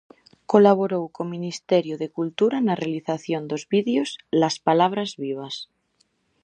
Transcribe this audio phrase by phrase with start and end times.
[0.51, 4.09] Colaborou co ministerio de Cultura na realización dos vídeos
[4.41, 5.55] Las palabras vivas.